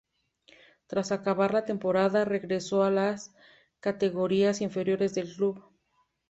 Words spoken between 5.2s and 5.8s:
club.